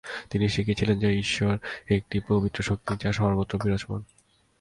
[0.29, 1.53] তিনি শিখিয়েছিলেন যে ঈশ্বর
[1.89, 4.01] একটি পবিত্র শক্তি যা সর্বত্র বিরাজমান।